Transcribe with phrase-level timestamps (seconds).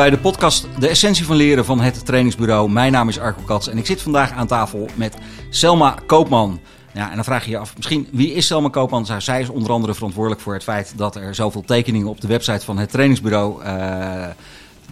[0.00, 2.70] Bij de podcast De Essentie van Leren van het Trainingsbureau.
[2.70, 5.16] Mijn naam is Arco Kats en ik zit vandaag aan tafel met
[5.50, 6.60] Selma Koopman.
[6.92, 9.06] Ja, en dan vraag je je af, misschien wie is Selma Koopman?
[9.18, 12.64] Zij is onder andere verantwoordelijk voor het feit dat er zoveel tekeningen op de website
[12.64, 14.26] van het trainingsbureau uh,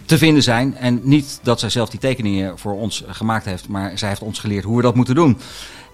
[0.05, 0.75] te vinden zijn.
[0.75, 4.39] En niet dat zij zelf die tekeningen voor ons gemaakt heeft, maar zij heeft ons
[4.39, 5.37] geleerd hoe we dat moeten doen.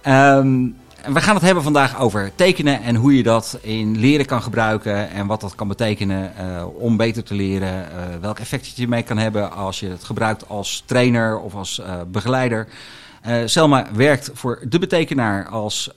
[0.06, 4.42] Um, we gaan het hebben vandaag over tekenen en hoe je dat in leren kan
[4.42, 5.10] gebruiken.
[5.10, 7.88] En wat dat kan betekenen uh, om beter te leren.
[7.92, 11.78] Uh, welk effect je ermee kan hebben als je het gebruikt als trainer of als
[11.78, 12.68] uh, begeleider.
[13.44, 15.90] Selma werkt voor de betekenaar als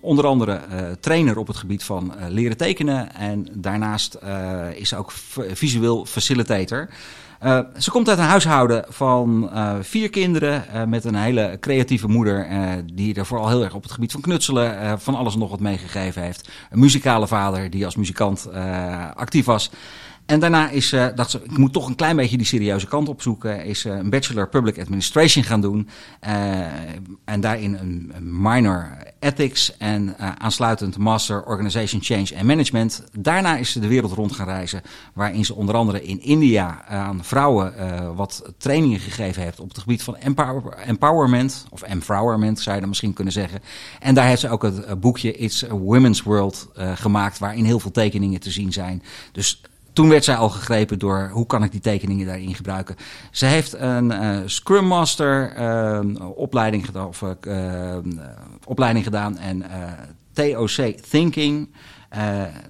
[0.00, 0.60] onder andere
[1.00, 3.14] trainer op het gebied van leren tekenen.
[3.14, 4.18] En daarnaast
[4.74, 5.12] is ze ook
[5.52, 6.88] visueel facilitator.
[7.78, 12.48] Ze komt uit een huishouden van vier kinderen met een hele creatieve moeder
[12.92, 16.22] die er vooral heel erg op het gebied van knutselen van alles nog wat meegegeven
[16.22, 16.48] heeft.
[16.70, 18.48] Een muzikale vader die als muzikant
[19.14, 19.70] actief was.
[20.26, 23.08] En daarna is, uh, dacht ze, ik moet toch een klein beetje die serieuze kant
[23.08, 23.64] opzoeken.
[23.64, 25.88] Is uh, een Bachelor Public Administration gaan doen.
[26.26, 26.30] Uh,
[27.24, 33.04] en daarin een, minor Ethics en aansluitend Master Organization Change and Management.
[33.18, 34.82] Daarna is ze de wereld rond gaan reizen.
[35.14, 37.74] Waarin ze onder andere in India aan vrouwen
[38.16, 41.66] wat trainingen gegeven heeft op het gebied van empower, empowerment.
[41.70, 43.60] Of empowerment zou je dan misschien kunnen zeggen.
[44.00, 47.38] En daar heeft ze ook het boekje It's a Women's World gemaakt.
[47.38, 49.02] Waarin heel veel tekeningen te zien zijn.
[49.32, 49.60] Dus
[49.96, 52.96] toen werd zij al gegrepen door hoe kan ik die tekeningen daarin gebruiken.
[53.30, 57.96] Ze heeft een uh, Scrum Master uh, opleiding, gedaan, of, uh,
[58.64, 59.64] opleiding gedaan en
[60.32, 61.68] TOC Thinking.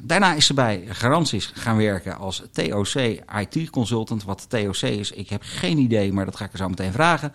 [0.02, 2.94] Daarna is ze bij Garanties gaan werken als TOC
[3.38, 4.24] IT Consultant.
[4.24, 7.32] Wat TOC is, ik heb geen idee, maar dat ga ik er zo meteen vragen.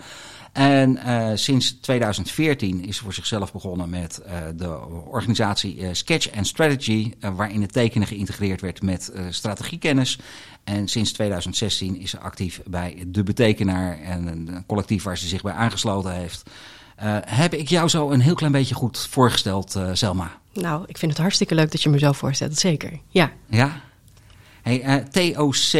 [0.52, 6.47] En uh, sinds 2014 is ze voor zichzelf begonnen met uh, de organisatie Sketch and
[6.47, 10.19] Strategy, waarin het tekenen geïntegreerd werd met strategiekennis.
[10.63, 15.41] En sinds 2016 is ze actief bij De Betekenaar en een collectief waar ze zich
[15.41, 16.44] bij aangesloten heeft.
[17.25, 20.31] Heb ik jou zo een heel klein beetje goed voorgesteld, Selma?
[20.53, 23.00] Nou, ik vind het hartstikke leuk dat je me zo voorstelt, zeker.
[23.09, 23.31] Ja.
[23.50, 23.81] Ja?
[24.62, 25.72] Hey, TOC,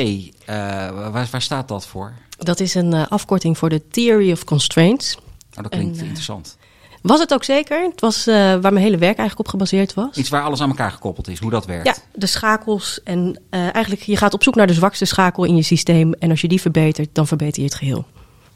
[0.46, 2.14] waar, waar staat dat voor?
[2.38, 5.18] Dat is een uh, afkorting voor de Theory of Constraints.
[5.18, 6.58] Oh, dat klinkt en, uh, interessant.
[7.02, 7.84] Was het ook zeker.
[7.84, 10.18] Het was uh, waar mijn hele werk eigenlijk op gebaseerd was.
[10.18, 11.86] Iets waar alles aan elkaar gekoppeld is, hoe dat werkt.
[11.86, 13.04] Ja, de schakels.
[13.04, 16.14] En eigenlijk, je gaat op zoek naar de zwakste schakel in je systeem.
[16.14, 18.06] En als je die verbetert, dan verbeter je het geheel.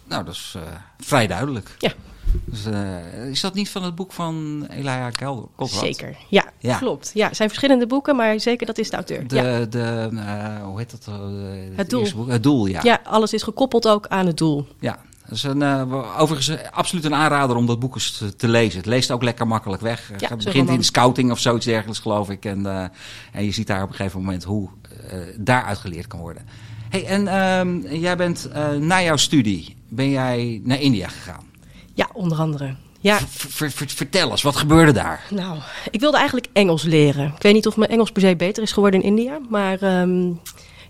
[0.03, 0.55] Nou, dat is
[0.97, 1.75] vrij duidelijk.
[1.79, 1.93] Ja.
[2.45, 5.69] Dus, uh, is dat niet van het boek van Elia Kolrad?
[5.69, 7.11] Zeker, ja, ja, klopt.
[7.13, 9.27] Ja, het zijn verschillende boeken, maar zeker dat is de auteur.
[9.27, 9.65] De, ja.
[9.65, 11.07] de, uh, hoe heet dat?
[11.09, 11.15] Uh,
[11.75, 12.11] het, doel.
[12.15, 12.29] Boek?
[12.29, 12.79] Het doel, ja.
[12.83, 14.67] Ja, alles is gekoppeld ook aan het doel.
[14.79, 15.63] Ja, dat is een,
[16.17, 18.77] overigens absoluut een aanrader om dat boek eens te, lezen.
[18.77, 20.11] Het leest ook lekker makkelijk weg.
[20.17, 22.45] Ja, het begint in de scouting of zoiets dergelijks, geloof ik.
[22.45, 22.91] En,
[23.31, 24.69] en je ziet daar op een gegeven moment hoe
[25.37, 26.45] daaruit geleerd kan worden.
[26.89, 28.49] Hey, en ehm, jij bent
[28.79, 31.53] na jouw studie, ben jij naar India gegaan?
[31.95, 32.75] Ja, onder andere.
[32.99, 33.19] Ja.
[33.27, 35.23] Ver, ver, vertel eens, wat gebeurde daar?
[35.29, 35.57] Nou,
[35.91, 37.33] ik wilde eigenlijk Engels leren.
[37.35, 40.39] Ik weet niet of mijn Engels per se beter is geworden in India, maar um,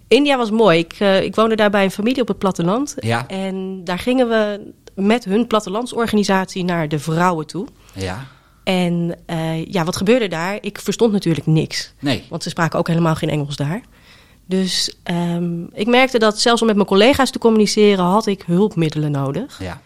[0.08, 0.80] India was mooi.
[0.80, 2.96] Ik, uh, ik woonde daar bij een familie op het platteland.
[3.00, 3.28] Ja.
[3.28, 7.68] En daar gingen we met hun plattelandsorganisatie naar de vrouwen toe.
[7.94, 8.26] Ja.
[8.64, 10.58] En uh, ja, wat gebeurde daar?
[10.62, 11.94] Ik verstond natuurlijk niks.
[12.00, 12.24] Nee.
[12.30, 13.82] Want ze spraken ook helemaal geen Engels daar.
[14.46, 19.12] Dus um, ik merkte dat zelfs om met mijn collega's te communiceren had ik hulpmiddelen
[19.12, 19.60] nodig.
[19.60, 19.82] Ja.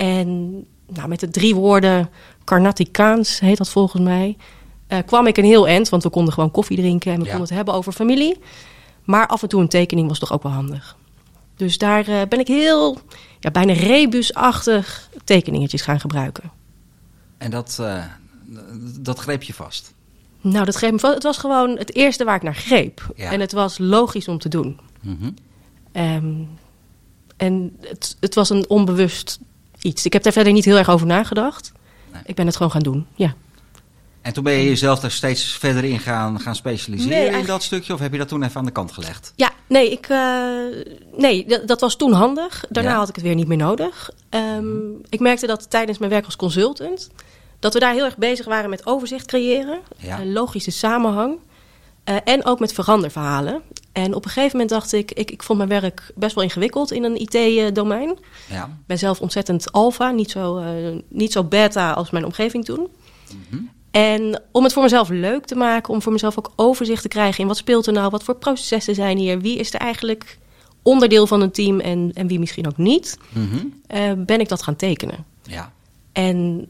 [0.00, 0.50] En
[0.86, 2.10] nou, met de drie woorden
[2.44, 4.36] Karnatikaans heet dat volgens mij.
[4.88, 7.30] Uh, kwam ik een heel eind, want we konden gewoon koffie drinken en we ja.
[7.30, 8.38] konden het hebben over familie.
[9.04, 10.96] Maar af en toe een tekening was toch ook wel handig.
[11.56, 12.98] Dus daar uh, ben ik heel,
[13.40, 16.50] ja, bijna rebusachtig tekeningetjes gaan gebruiken.
[17.38, 18.04] En dat, uh,
[19.00, 19.94] dat greep je vast?
[20.40, 21.14] Nou, dat greep me vast.
[21.14, 23.12] Het was gewoon het eerste waar ik naar greep.
[23.16, 23.30] Ja.
[23.32, 24.80] En het was logisch om te doen.
[25.00, 25.34] Mm -hmm.
[26.04, 26.48] um,
[27.36, 29.38] en het, het was een onbewust
[29.82, 30.04] iets.
[30.04, 31.72] Ik heb daar verder niet heel erg over nagedacht.
[32.12, 32.22] Nee.
[32.26, 33.34] Ik ben het gewoon gaan doen, ja.
[34.22, 37.62] En toen ben je jezelf daar steeds verder in gaan, gaan specialiseren Nee, in dat
[37.62, 37.92] stukje?
[37.92, 39.32] Of heb je dat toen even aan de kant gelegd?
[39.36, 40.50] Ja, nee, ik, eh,
[41.16, 42.64] nee dat, dat was toen handig.
[42.68, 42.96] Daarna Ja.
[42.96, 44.10] had ik het weer niet meer nodig.
[44.28, 44.64] Ehm,
[45.08, 47.10] Ik merkte dat tijdens mijn werk als consultant...
[47.58, 49.78] dat we daar heel erg bezig waren met overzicht creëren.
[49.96, 50.20] Ja.
[50.20, 51.38] een logische samenhang.
[52.10, 53.62] Eh, en ook met veranderverhalen.
[53.92, 55.12] En op een gegeven moment dacht ik...
[55.12, 58.18] ik, ik vond mijn werk best wel ingewikkeld in een IT-domein.
[58.48, 58.64] Ja.
[58.64, 62.88] Ik ben zelf ontzettend alfa, niet zo, eh, niet zo beta als mijn omgeving toen.
[63.48, 63.62] Mhm.
[63.90, 67.40] En om het voor mezelf leuk te maken, om voor mezelf ook overzicht te krijgen
[67.40, 70.38] in wat speelt er nou, wat voor processen zijn hier, wie is er eigenlijk
[70.82, 73.56] onderdeel van een team en, en wie misschien ook niet, Mhm.
[73.86, 75.24] eh, ben ik dat gaan tekenen.
[75.42, 75.72] Ja.
[76.12, 76.66] En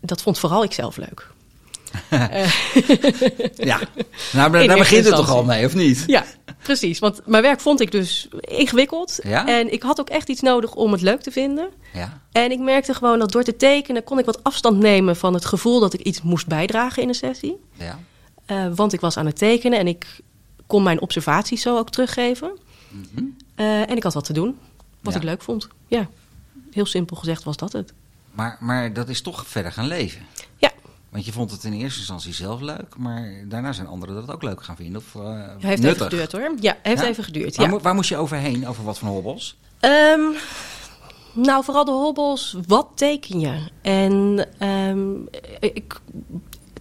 [0.00, 1.34] dat vond vooral ik zelf leuk.
[3.56, 3.80] Ja,
[4.32, 6.04] nou, daar, In daar begint het toch al mee, of niet?
[6.06, 6.24] Ja,
[6.66, 9.18] Precies, want mijn werk vond ik dus ingewikkeld.
[9.22, 9.46] Ja?
[9.46, 11.68] En ik had ook echt iets nodig om het leuk te vinden.
[11.92, 12.20] Ja.
[12.32, 15.44] En ik merkte gewoon dat door te tekenen kon ik wat afstand nemen van het
[15.44, 17.56] gevoel dat ik iets moest bijdragen in een sessie.
[17.72, 17.98] Ja.
[18.46, 20.20] Eh, want ik was aan het tekenen en ik
[20.66, 22.58] kon mijn observaties zo ook teruggeven.
[22.88, 23.24] Mhm.
[23.54, 24.58] Eh, en ik had wat te doen,
[25.00, 25.18] wat Ja.
[25.18, 25.68] ik leuk vond.
[25.86, 26.08] Ja,
[26.70, 27.92] heel simpel gezegd was dat het.
[28.32, 30.20] Maar, maar dat is toch verder gaan leven.
[30.56, 30.70] Ja,
[31.16, 34.42] Want je vond het in eerste instantie zelf leuk, maar daarna zijn anderen dat ook
[34.42, 34.96] leuk gaan vinden.
[35.00, 36.06] Of, uh, heeft nuttig.
[36.06, 36.52] even geduurd hoor.
[36.60, 37.06] Ja, heeft Ja?
[37.08, 37.56] even geduurd.
[37.56, 37.78] Waar, Ja.
[37.80, 38.66] waar moest je overheen?
[38.68, 39.56] Over wat van hobbels?
[39.80, 40.20] Ehm,
[41.32, 42.56] nou, vooral de hobbels.
[42.66, 43.58] Wat teken je?
[43.82, 45.14] En ehm,
[45.60, 46.00] ik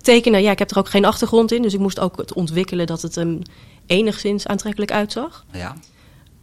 [0.02, 1.62] tekenen, ja, ik heb er ook geen achtergrond in.
[1.62, 3.42] Dus ik moest ook het ontwikkelen dat het hem
[3.86, 5.46] enigszins aantrekkelijk uitzag.
[5.52, 5.76] Ja.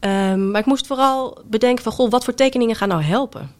[0.00, 3.50] Ehm, maar ik moest vooral bedenken van, goh, wat voor tekeningen gaan nou helpen?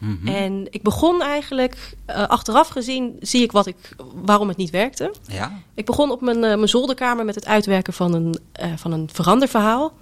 [0.00, 0.28] Mhm.
[0.28, 3.76] En ik begon eigenlijk, eh, achteraf gezien, zie ik wat ik,
[4.14, 5.14] waarom het niet werkte.
[5.26, 5.60] Ja.
[5.74, 9.08] Ik begon op mijn, eh, mijn zolderkamer met het uitwerken van een, eh, van een
[9.12, 9.92] veranderverhaal.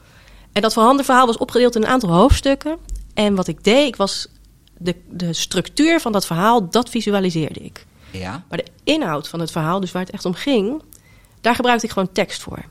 [0.53, 2.79] En dat veranderverhaal was opgedeeld in een aantal hoofdstukken.
[3.15, 4.29] En wat ik deed, ik was
[4.77, 7.87] de, de structuur van dat verhaal, dat visualiseerde ik.
[8.11, 8.45] Ja.
[8.49, 10.83] Maar de inhoud van het verhaal, dus waar het echt om ging,
[11.41, 12.65] daar gebruikte ik gewoon tekst voor.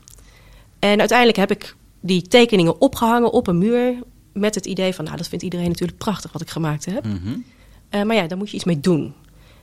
[0.78, 3.94] En uiteindelijk heb ik die tekeningen opgehangen op een muur
[4.38, 7.04] met het idee van, nou, dat vindt iedereen natuurlijk prachtig wat ik gemaakt heb.
[7.04, 7.36] Mhm.
[7.88, 9.14] Eh, maar ja, daar moet je iets mee doen.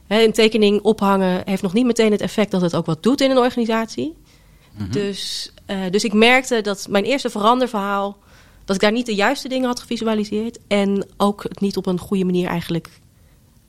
[0.08, 3.22] Hè, een tekening ophangen heeft nog niet meteen het effect dat het ook wat doet
[3.22, 4.16] in een organisatie.
[4.78, 4.92] Mhm.
[4.92, 8.18] Dus, eh, dus ik merkte dat mijn eerste veranderverhaal,
[8.66, 10.60] dat ik daar niet de juiste dingen had gevisualiseerd.
[10.68, 12.90] En ook het niet op een goede manier eigenlijk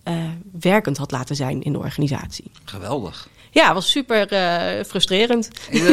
[0.02, 0.14] eh,
[0.60, 2.50] werkend had laten zijn in de organisatie.
[2.64, 3.28] Geweldig.
[3.50, 4.26] Ja, was super
[4.84, 5.50] frustrerend.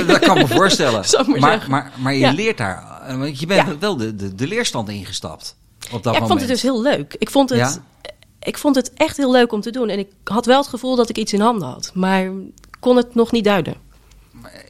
[0.07, 1.03] Dat kan ik me voorstellen.
[1.27, 2.31] Maar maar, maar, maar je Ja.
[2.31, 3.77] leert daar, eh, want je bent Ja.
[3.77, 5.55] wel de, de, de leerstand ingestapt
[5.91, 6.27] op dat Ja, ik moment.
[6.27, 7.15] vond het dus heel leuk.
[7.17, 7.75] Ik vond het, Ja?
[8.39, 9.89] ik vond het echt heel leuk om te doen.
[9.89, 11.91] En ik had wel het gevoel dat ik iets in handen had.
[11.93, 12.31] Maar
[12.79, 13.75] kon het nog niet duiden.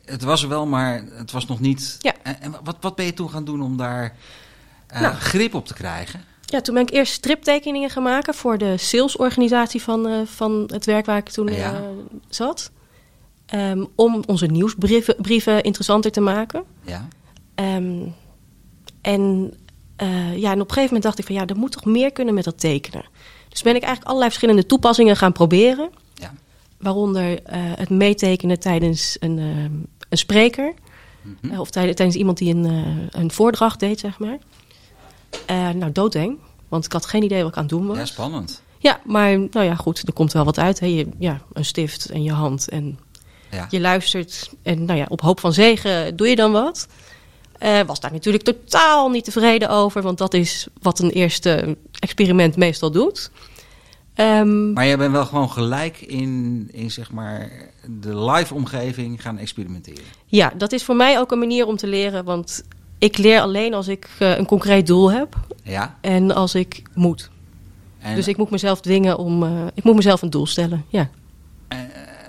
[0.06, 1.98] Het was er wel, maar het was nog niet.
[2.00, 2.14] Ja.
[2.24, 4.16] En, wat, wat ben je toen gaan doen om daar
[4.88, 5.14] eh, Nou.
[5.16, 6.24] grip op te krijgen?
[6.46, 10.86] Ja, toen ben ik eerst striptekeningen gaan maken voor de salesorganisatie van, eh, van het
[10.86, 11.82] werk waar ik toen eh, Ja.
[12.30, 12.72] zat.
[13.46, 16.64] Ehm, om onze nieuwsbrieven brieven interessanter te maken.
[16.82, 17.08] Ja.
[17.56, 18.00] Ehm,
[19.04, 19.54] en,
[19.96, 22.12] eh, ja, en op een gegeven moment dacht ik van ja, er moet toch meer
[22.12, 23.06] kunnen met dat tekenen.
[23.50, 25.90] Dus ben ik eigenlijk allerlei verschillende toepassingen gaan proberen.
[26.14, 26.34] Ja.
[26.78, 29.72] Waaronder eh, het meetekenen tijdens een, ehm,
[30.10, 30.74] een spreker.
[31.22, 31.54] Mhm.
[31.54, 34.38] Eh, of tijdens, tijdens iemand die een, eh, een voordracht deed, zeg maar.
[35.46, 36.38] Eh, nou, doodeng.
[36.68, 37.98] Want ik had geen idee wat ik aan het doen was.
[37.98, 38.62] ja, spannend.
[38.78, 40.80] Ja, maar nou ja, goed, er komt wel wat uit.
[40.80, 40.86] Hè.
[40.86, 43.00] Je, ja, een stift en je hand en
[43.52, 43.68] Ja.
[43.70, 44.52] je luistert.
[44.62, 46.88] En nou ja, op hoop van zegen doe je dan wat.
[47.64, 52.56] Eh, was daar natuurlijk totaal niet tevreden over, want dat is wat een eerste experiment
[52.56, 53.32] meestal doet.
[54.14, 57.52] Ehm, Maar je bent wel gewoon gelijk in, in zeg maar
[58.02, 60.04] de live omgeving gaan experimenteren.
[60.26, 62.64] ja, dat is voor mij ook een manier om te leren, want
[62.98, 65.98] ik leer alleen als ik eh, een concreet doel heb Ja.
[66.02, 67.30] en als ik moet.
[68.00, 70.86] En, dus ik moet mezelf dwingen om, eh, ik moet mezelf een doel stellen.
[70.88, 71.10] Ja,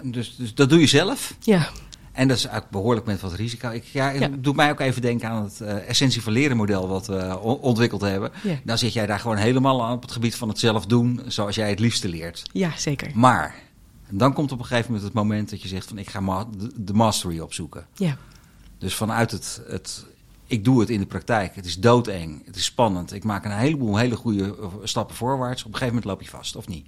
[0.03, 1.35] dus, dus dat doe je zelf.
[1.41, 1.69] ja.
[2.15, 3.71] En dat is eigenlijk behoorlijk met wat risico.
[3.71, 7.07] Ik, ja, doet mij ook even denken aan het eh, essentie van leren model wat
[7.07, 8.33] we ontwikkeld hebben.
[8.43, 8.59] Ja.
[8.65, 11.55] Dan zit jij daar gewoon helemaal aan op het gebied van het zelf doen zoals
[11.55, 12.43] jij het liefste leert.
[12.53, 13.11] ja zeker.
[13.15, 13.55] Maar
[14.11, 16.47] dan komt op een gegeven moment het moment dat je zegt van ik ga ma-
[16.59, 17.87] de, de mastery opzoeken.
[17.95, 18.17] Ja.
[18.79, 20.07] Dus vanuit het, het,
[20.47, 21.55] ik doe het in de praktijk.
[21.55, 23.13] Het is doodeng, het is spannend.
[23.13, 25.61] Ik maak een heleboel hele goede eh, stappen voorwaarts.
[25.63, 26.87] Op een gegeven moment loop je vast, of niet?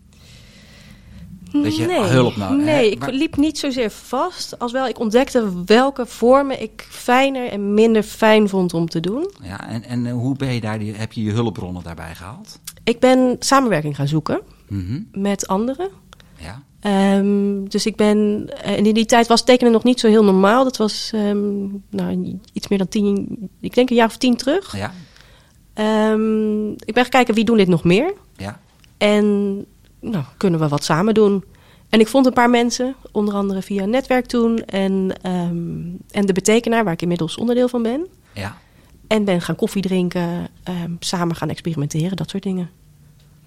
[1.52, 4.58] Dat je nee, hulp nou- Nee, hè, ik maar- liep niet zozeer vast.
[4.58, 9.30] Als wel ik ontdekte welke vormen ik fijner en minder fijn vond om te doen.
[9.42, 12.60] Ja, en, en eh, hoe ben je daar, die, heb je je hulpbronnen daarbij gehaald?
[12.84, 15.88] Ik ben samenwerking gaan zoeken Mhm, met anderen.
[16.38, 18.48] Ja, Ehm, dus ik ben.
[18.62, 20.64] eh, En in die tijd was tekenen nog niet zo heel normaal.
[20.64, 21.58] Dat was ehm,
[21.90, 23.38] nou, iets meer dan tien.
[23.60, 24.76] Ik denk een jaar of tien terug.
[24.76, 24.92] ja,
[25.74, 28.12] Ehm, ik ben gaan kijken wie doen dit nog meer.
[28.36, 28.60] ja.
[28.98, 29.64] En
[30.10, 31.44] nou, kunnen we wat samen doen?
[31.88, 34.58] En ik vond een paar mensen, onder andere via een netwerk toen.
[34.64, 35.78] En, ehm,
[36.10, 38.06] en de betekenaar, waar ik inmiddels onderdeel van ben.
[38.32, 38.56] ja.
[39.08, 42.70] En ben gaan koffie drinken, ehm, samen gaan experimenteren, dat soort dingen.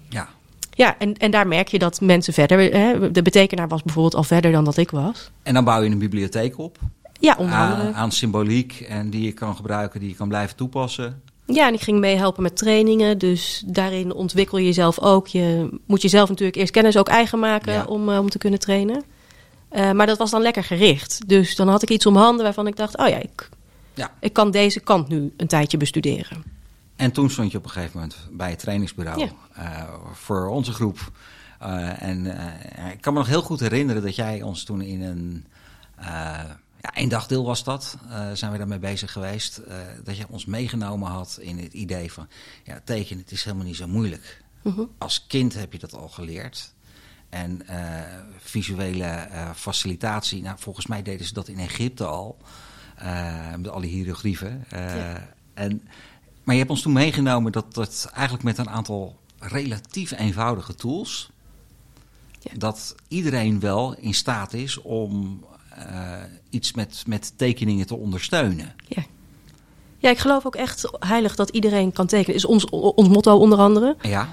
[0.08, 0.28] ja.
[0.74, 2.58] Ja, en, en daar merk je dat mensen verder...
[2.72, 5.30] Hè, de betekenaar was bijvoorbeeld al verder dan dat ik was.
[5.42, 6.78] En dan bouw je een bibliotheek op
[7.20, 7.92] Ja, onder aan, andere.
[7.92, 11.22] aan symboliek en die je kan gebruiken, die je kan blijven toepassen.
[11.52, 13.18] Ja, en ik ging meehelpen met trainingen.
[13.18, 15.26] Dus daarin ontwikkel je jezelf ook.
[15.26, 17.84] Je moet jezelf natuurlijk eerst kennis ook eigen maken Ja.
[17.84, 19.02] om, eh, om te kunnen trainen.
[19.68, 21.28] Eh, maar dat was dan lekker gericht.
[21.28, 22.96] Dus dan had ik iets om handen waarvan ik dacht...
[22.96, 23.48] oh ja, ik,
[23.94, 24.12] Ja.
[24.20, 26.44] ik kan deze kant nu een tijdje bestuderen.
[26.96, 29.28] En toen stond je op een gegeven moment bij het trainingsbureau Ja.
[29.54, 30.98] eh, voor onze groep.
[31.98, 32.26] En
[32.92, 35.44] ik kan me nog heel goed herinneren dat jij ons toen in een,
[36.80, 37.96] Ja, één dagdeel was dat.
[38.06, 39.60] Uh, zijn we daarmee bezig geweest.
[39.68, 42.28] Uh, dat je ons meegenomen had in het idee van...
[42.64, 44.42] ja, tekenen, het is helemaal niet zo moeilijk.
[44.62, 44.82] Mhm.
[44.98, 46.74] Als kind heb je dat al geleerd.
[47.28, 48.00] En uh,
[48.38, 50.42] visuele facilitatie...
[50.42, 52.38] Nou, volgens mij deden ze dat in Egypte al.
[53.56, 54.64] met alle hieroglyphen.
[54.70, 55.28] Ja.
[55.54, 55.88] en,
[56.44, 61.30] maar je hebt ons toen meegenomen dat dat eigenlijk met een aantal relatief eenvoudige tools...
[62.40, 62.50] Ja.
[62.56, 65.44] dat iedereen wel in staat is om
[66.50, 68.74] iets met, met tekeningen te ondersteunen.
[68.86, 69.02] Ja.
[69.98, 72.36] ja, ik geloof ook echt heilig dat iedereen kan tekenen.
[72.36, 73.96] is ons, ons motto onder andere.
[74.02, 74.28] Ja.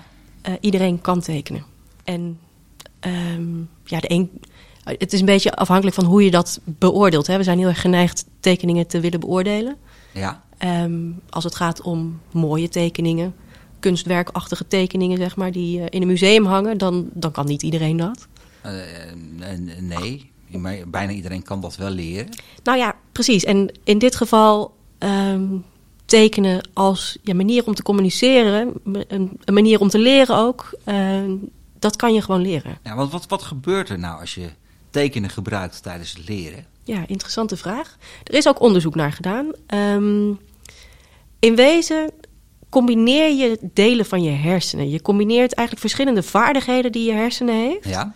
[0.47, 1.63] Uh, iedereen kan tekenen.
[2.03, 2.39] En
[3.01, 4.41] um, ja, de een,
[4.83, 7.27] het is een beetje afhankelijk van hoe je dat beoordeelt.
[7.27, 7.37] Hè.
[7.37, 9.75] We zijn heel erg geneigd tekeningen te willen beoordelen.
[10.13, 10.43] Ja.
[10.83, 13.35] Um, als het gaat om mooie tekeningen,
[13.79, 17.97] kunstwerkachtige tekeningen, zeg maar, die uh, in een museum hangen, dan, dan kan niet iedereen
[17.97, 18.27] dat.
[19.79, 20.31] nee.
[20.87, 22.29] Bijna iedereen kan dat wel leren.
[22.63, 23.43] Nou ja, precies.
[23.43, 25.65] En in dit geval um,
[26.05, 31.23] tekenen als ja, manier om te communiceren, een, een manier om te leren ook, uh,
[31.79, 32.77] dat kan je gewoon leren.
[32.83, 34.49] Ja, want wat, wat gebeurt er nou als je
[34.89, 36.65] tekenen gebruikt tijdens het leren?
[36.83, 37.97] Ja, interessante vraag.
[38.23, 39.51] Er is ook onderzoek naar gedaan.
[39.73, 40.39] Um,
[41.39, 42.11] in wezen
[42.69, 44.89] combineer je delen van je hersenen.
[44.89, 47.89] Je combineert eigenlijk verschillende vaardigheden die je hersenen heeft.
[47.89, 48.13] Ja.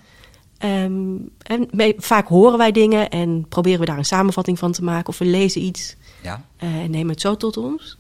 [0.64, 4.84] Um, en mee, vaak horen wij dingen en proberen we daar een samenvatting van te
[4.84, 5.10] maken.
[5.10, 6.46] Of we lezen iets ja.
[6.64, 7.98] uh, en nemen het zo tot ons.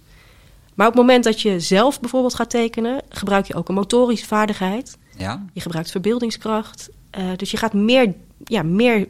[0.73, 4.25] Maar op het moment dat je zelf bijvoorbeeld gaat tekenen, gebruik je ook een motorische
[4.25, 4.97] vaardigheid.
[5.17, 5.45] Ja.
[5.53, 6.89] Je gebruikt verbeeldingskracht.
[7.17, 8.13] Uh, dus je gaat meer,
[8.43, 9.07] ja, meer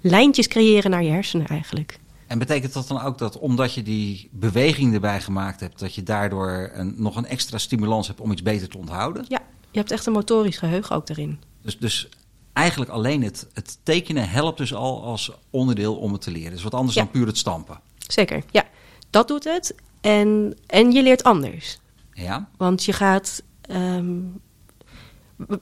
[0.00, 1.98] lijntjes creëren naar je hersenen eigenlijk.
[2.26, 6.02] En betekent dat dan ook dat omdat je die beweging erbij gemaakt hebt, dat je
[6.02, 9.24] daardoor een, nog een extra stimulans hebt om iets beter te onthouden?
[9.28, 9.40] Ja,
[9.70, 11.40] je hebt echt een motorisch geheugen ook daarin.
[11.62, 12.08] Dus, dus
[12.52, 16.50] eigenlijk alleen het, het tekenen helpt dus al als onderdeel om het te leren.
[16.52, 17.02] Dus wat anders Ja.
[17.02, 17.80] dan puur het stampen.
[18.08, 18.64] Zeker, ja.
[19.10, 19.74] Dat doet het.
[20.00, 21.78] En, en je leert anders.
[22.12, 22.48] Ja?
[22.56, 23.42] Want je gaat.
[23.62, 24.16] ehm,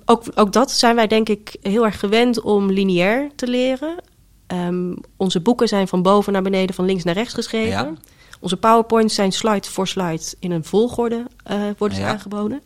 [0.05, 3.97] ook, ook dat zijn wij denk ik heel erg gewend om lineair te leren.
[4.47, 7.69] Ehm, onze boeken zijn van boven naar beneden, van links naar rechts geschreven.
[7.71, 7.93] Ja.
[8.41, 12.11] Onze powerpoints zijn slide voor slide in een volgorde eh, worden ze Ja.
[12.11, 12.63] aangeboden.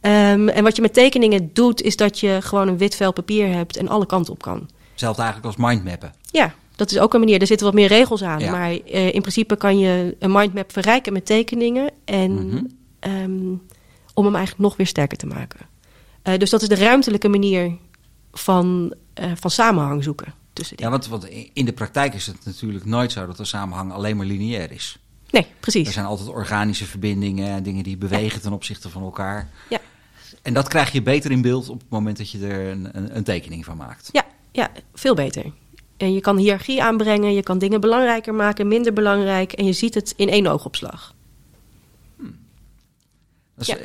[0.00, 3.48] Ehm, en wat je met tekeningen doet, is dat je gewoon een wit vel papier
[3.54, 4.68] hebt en alle kanten op kan.
[4.90, 6.12] Hetzelfde eigenlijk als mindmappen.
[6.30, 7.40] Ja, dat is ook een manier.
[7.40, 8.38] Er zitten wat meer regels aan.
[8.40, 8.50] Ja.
[8.50, 11.90] Maar eh, in principe kan je een mindmap verrijken met tekeningen.
[12.04, 12.64] En Mhm.
[13.00, 13.52] ehm,
[14.14, 15.60] om hem eigenlijk nog weer sterker te maken.
[16.22, 17.72] Eh, dus dat is de ruimtelijke manier
[18.32, 20.98] van, eh, van samenhang zoeken tussen Ja, dingen.
[21.08, 24.26] want, want in de praktijk is het natuurlijk nooit zo dat de samenhang alleen maar
[24.26, 24.98] lineair is.
[25.30, 25.92] Nee, Er precies.
[25.92, 29.50] zijn altijd organische verbindingen en dingen die bewegen ten opzichte van elkaar.
[29.70, 29.78] Ja.
[30.42, 33.16] En dat krijg je beter in beeld op het moment dat je er een, een,
[33.16, 34.08] een tekening van maakt.
[34.12, 35.52] Ja, ja, veel beter.
[35.96, 39.52] En je kan hiërarchie aanbrengen, je kan dingen belangrijker maken, minder belangrijk.
[39.52, 41.14] En je ziet het in één oogopslag.
[43.54, 43.76] Dus, Ja.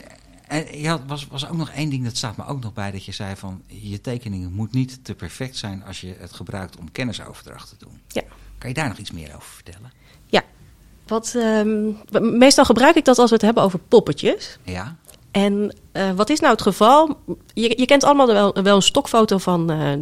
[0.48, 3.06] En ja, was, was ook nog één ding, dat staat me ook nog bij, dat
[3.06, 6.92] je zei van je tekeningen moet niet te perfect zijn als je het gebruikt om
[6.92, 8.02] kennisoverdracht te doen.
[8.08, 8.22] Ja.
[8.58, 9.92] Kan je daar nog iets meer over vertellen?
[10.26, 10.44] Ja,
[11.08, 11.92] wat, ehm,
[12.38, 14.58] meestal gebruik ik dat als we het hebben over poppetjes.
[14.64, 14.96] Ja,
[15.36, 17.20] En eh, wat is nou het geval?
[17.54, 20.00] Je, je kent allemaal wel, wel een stokfoto van, eh, eh,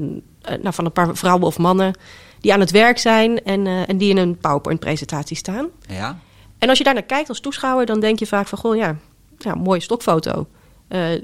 [0.61, 1.93] nou, van een paar vrouwen of mannen
[2.39, 5.67] die aan het werk zijn en, en die in een PowerPoint-presentatie staan.
[5.87, 6.19] ja,
[6.57, 8.95] En als je daar naar kijkt als toeschouwer, dan denk je vaak van, goh ja,
[9.37, 10.47] ja mooie stokfoto.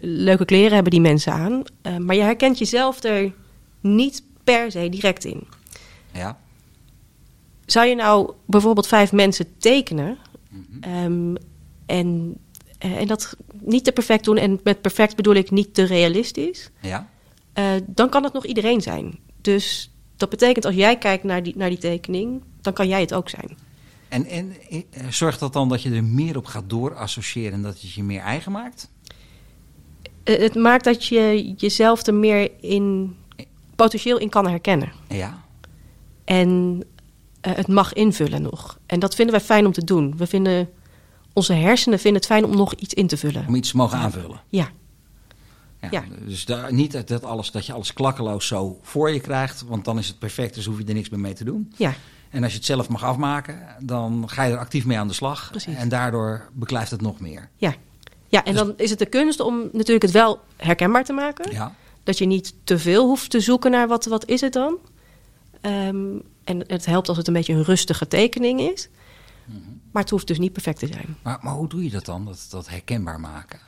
[0.01, 1.63] Leuke kleren hebben die mensen aan.
[1.99, 3.33] Maar je herkent jezelf er
[3.79, 5.47] niet per se direct in.
[6.11, 6.37] ja.
[7.65, 10.17] Zou je nou bijvoorbeeld vijf mensen tekenen
[10.49, 10.83] Mhm.
[10.83, 11.35] ehm,
[11.85, 12.37] en,
[12.77, 17.09] en dat niet te perfect doen, en met perfect bedoel ik niet te realistisch, ja.
[17.53, 19.19] eh, dan kan het nog iedereen zijn.
[19.41, 23.13] Dus dat betekent als jij kijkt naar die, naar die tekening, dan kan jij het
[23.13, 23.57] ook zijn.
[24.07, 27.81] En, en eh, zorgt dat dan dat je er meer op gaat doorassociëren en dat
[27.81, 28.89] het je meer eigen maakt?
[30.23, 33.15] Eh, het maakt dat je jezelf er meer in
[33.75, 34.91] potentieel in kan herkennen.
[35.07, 35.43] Ja,
[36.25, 36.83] En
[37.41, 38.79] het mag invullen nog.
[38.85, 40.17] En dat vinden wij fijn om te doen.
[40.17, 40.69] We vinden,
[41.33, 43.45] onze hersenen vinden het fijn om nog iets in te vullen.
[43.47, 44.41] om iets te mogen aanvullen.
[44.49, 44.69] Ja,
[45.81, 46.03] Ja, Ja.
[46.25, 49.97] Dus daar, niet dat, alles, dat je alles klakkeloos zo voor je krijgt, want dan
[49.97, 51.73] is het perfect, dus hoef je er niks meer mee te doen.
[51.77, 51.93] ja,
[52.29, 55.13] En als je het zelf mag afmaken, dan ga je er actief mee aan de
[55.13, 55.47] slag.
[55.49, 55.75] Precies.
[55.75, 57.49] En daardoor beklijft het nog meer.
[57.57, 57.73] ja.
[58.31, 61.51] Ja, en dan is het de kunst om natuurlijk het wel herkenbaar te maken.
[61.51, 64.77] Ja, Dat je niet te veel hoeft te zoeken naar wat, wat is het dan.
[65.61, 66.05] Ehm,
[66.43, 68.89] en het helpt als het een beetje een rustige tekening is.
[69.91, 71.15] Maar het hoeft dus niet perfect te zijn.
[71.21, 73.59] maar, maar hoe doe je dat dan, dat, dat herkenbaar maken?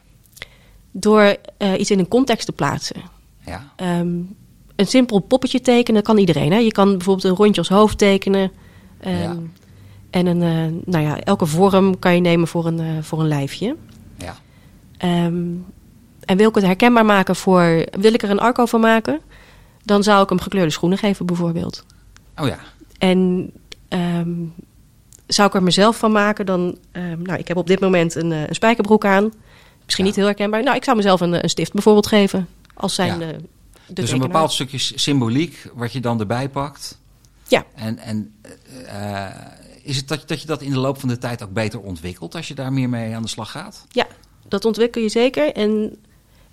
[0.91, 3.01] Door eh, iets in een context te plaatsen.
[3.45, 4.19] Ja, Ehm,
[4.75, 6.51] een simpel poppetje tekenen kan iedereen.
[6.51, 6.57] Hè?
[6.57, 8.51] Je kan bijvoorbeeld een rondje als hoofd tekenen.
[8.99, 9.35] Ehm, Ja.
[10.09, 13.27] En een, eh, nou ja, elke vorm kan je nemen voor een, eh, voor een
[13.27, 13.75] lijfje.
[14.17, 14.35] Ja.
[14.97, 15.45] Ehm,
[16.25, 17.85] en wil ik het herkenbaar maken voor...
[17.99, 19.21] Wil ik er een arco van maken?
[19.83, 21.85] Dan zou ik hem gekleurde schoenen geven bijvoorbeeld.
[22.37, 22.59] Oh ja.
[22.97, 23.51] En
[25.33, 26.77] zou ik er mezelf van maken, dan...
[26.91, 29.23] ehm, nou, ik heb op dit moment een, eh, een spijkerbroek aan.
[29.83, 30.09] Misschien Ja.
[30.11, 30.63] niet heel herkenbaar.
[30.63, 32.47] Nou, ik zou mezelf een, een stift bijvoorbeeld geven.
[32.73, 33.27] Als zijn Ja.
[33.27, 33.35] de,
[33.87, 36.99] de dus een bepaald stukje symboliek wat je dan erbij pakt.
[37.47, 37.65] Ja.
[37.75, 38.33] En, en
[38.85, 39.25] eh,
[39.83, 42.35] is het dat, dat je dat in de loop van de tijd ook beter ontwikkelt
[42.35, 43.85] als je daar meer mee aan de slag gaat?
[43.89, 44.07] Ja,
[44.47, 45.51] dat ontwikkel je zeker.
[45.53, 45.95] En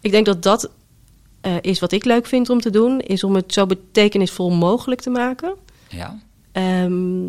[0.01, 0.71] ik denk dat dat
[1.41, 3.01] eh, is wat ik leuk vind om te doen.
[3.01, 5.55] Is om het zo betekenisvol mogelijk te maken.
[5.89, 6.19] Ja.
[6.53, 7.27] Ehm,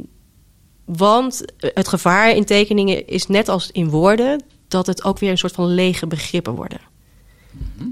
[0.98, 4.43] want het gevaar in tekeningen is net als in woorden...
[4.67, 6.79] dat het ook weer een soort van lege begrippen worden.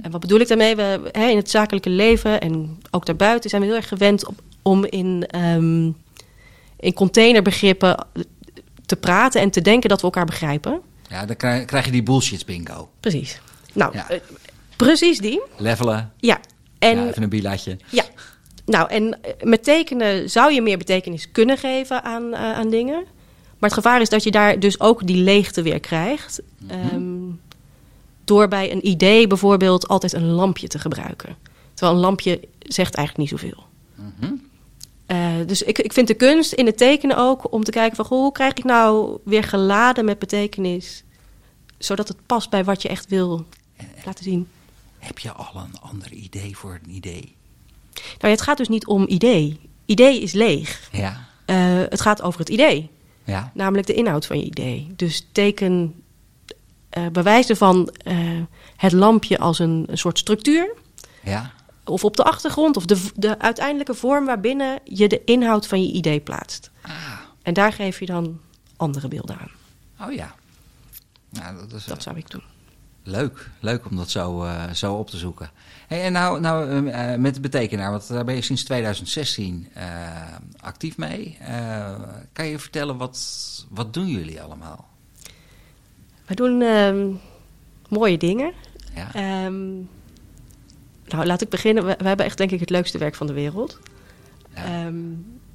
[0.02, 0.76] En wat bedoel ik daarmee?
[0.76, 4.42] We, hè, in het zakelijke leven en ook daarbuiten zijn we heel erg gewend op,
[4.62, 5.92] om in, ehm,
[6.80, 8.06] in containerbegrippen
[8.86, 10.82] te praten en te denken dat we elkaar begrijpen.
[11.10, 12.90] Ja, dan krijg, krijg je die bullshit bingo.
[13.00, 13.40] Precies.
[13.74, 14.10] Nou, Ja.
[14.10, 14.20] eh,
[14.76, 15.42] precies die.
[15.58, 16.12] Levelen.
[16.20, 16.40] Ja.
[16.80, 17.78] En, ja, even een bilatje.
[17.90, 18.04] ja.
[18.68, 23.06] Nou, en eh, met tekenen zou je meer betekenis kunnen geven aan, eh, aan dingen.
[23.60, 26.42] Maar het gevaar is dat je daar dus ook die leegte weer krijgt.
[26.68, 27.32] Ehm,
[28.24, 31.36] door bij een idee bijvoorbeeld altijd een lampje te gebruiken.
[31.74, 33.64] Terwijl een lampje zegt eigenlijk niet zoveel.
[33.96, 34.34] Mhm.
[35.06, 38.06] Eh, dus ik, ik vind de kunst in het tekenen ook om te kijken van...
[38.06, 41.04] goh, hoe krijg ik nou weer geladen met betekenis...
[41.78, 43.46] zodat het past bij wat je echt wil
[44.06, 44.48] laten zien.
[44.98, 47.37] Heb je al een ander idee voor een idee?
[48.20, 49.60] Nou, het gaat dus niet om idee.
[49.86, 50.90] Idee is leeg.
[50.92, 51.26] Ja.
[51.46, 51.58] Eh,
[51.90, 52.90] het gaat over het idee,
[53.24, 53.52] Ja.
[53.54, 54.94] namelijk de inhoud van je idee.
[54.96, 56.02] Dus teken
[56.90, 58.18] eh bewijzen van eh,
[58.76, 60.76] het lampje als een, een soort structuur.
[61.24, 61.52] Ja.
[61.86, 65.92] Of op de achtergrond, of de, de uiteindelijke vorm waarbinnen je de inhoud van je
[65.92, 66.72] idee plaatst.
[66.82, 66.92] Ah.
[67.42, 68.40] En daar geef je dan
[68.78, 69.52] andere beelden aan.
[70.08, 70.36] Oh ja.
[71.30, 72.44] Nou, dat is Dat zou ik doen.
[73.04, 73.50] leuk.
[73.60, 75.52] Leuk om dat zo, zo op te zoeken.
[75.88, 79.68] Hey, en nou, nou eh, eh, met de betekenaar, want daar ben je sinds 2016
[79.74, 79.86] eh,
[80.60, 81.38] actief mee.
[81.40, 81.94] Eh,
[82.34, 84.88] kan je vertellen, wat, wat doen jullie allemaal?
[86.26, 87.08] We doen ehm,
[87.90, 88.54] mooie dingen.
[88.96, 89.14] Ja.
[89.14, 89.76] Ehm,
[91.06, 91.86] nou, laat ik beginnen.
[91.86, 93.80] We, we hebben echt denk ik het leukste werk van de wereld.
[94.56, 94.64] Ja.
[94.64, 94.96] Ehm,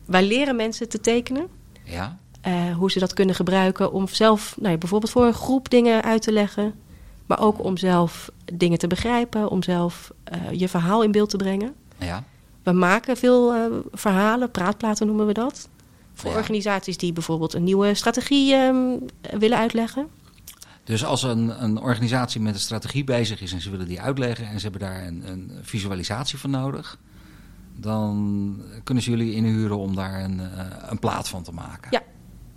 [0.05, 1.49] wij leren mensen te tekenen.
[1.85, 2.19] ja.
[2.77, 6.23] hoe ze dat kunnen gebruiken om zelf, nou ja, bijvoorbeeld voor een groep dingen uit
[6.23, 6.75] te leggen.
[7.27, 11.37] Maar ook om zelf dingen te begrijpen, om zelf eh, je verhaal in beeld te
[11.37, 11.75] brengen.
[11.99, 12.25] Ja.
[12.63, 15.69] We maken veel eh, verhalen, praatplaten noemen we dat.
[16.15, 16.37] Voor Ja.
[16.37, 18.97] organisaties die bijvoorbeeld een nieuwe strategie ehm,
[19.39, 20.07] willen uitleggen.
[20.85, 24.47] Dus als een, een organisatie met een strategie bezig is en ze willen die uitleggen
[24.47, 26.99] en ze hebben daar een, een visualisatie van nodig,
[27.77, 31.89] dan kunnen ze jullie inhuren om daar een, eh, een plaat van te maken.
[31.91, 32.03] Ja.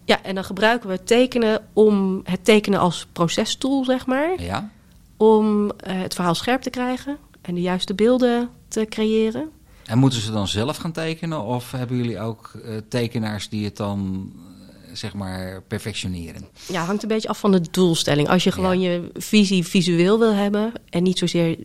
[0.05, 4.41] Ja, en dan gebruiken we tekenen om het tekenen als procestool, zeg maar.
[4.41, 4.69] Ja?
[5.17, 9.49] Om eh, het verhaal scherp te krijgen en de juiste beelden te creëren.
[9.85, 13.77] En moeten ze dan zelf gaan tekenen of hebben jullie ook eh, tekenaars die het
[13.77, 16.47] dan eh, zeg maar perfectioneren?
[16.67, 18.29] Ja, hangt een beetje af van de doelstelling.
[18.29, 21.57] Als je gewoon je visie visueel wil hebben en niet zozeer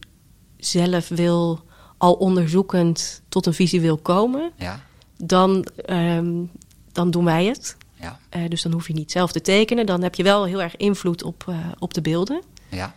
[0.56, 1.60] zelf wil
[1.98, 4.80] al onderzoekend tot een visie wil komen, Ja?
[5.16, 6.32] dan, ehm,
[6.92, 7.76] dan doen wij het.
[8.00, 8.18] Ja?
[8.28, 9.86] Eh, dus dan hoef je niet zelf te tekenen.
[9.86, 12.42] Dan heb je wel heel erg invloed op, eh, op de beelden.
[12.68, 12.94] Ja?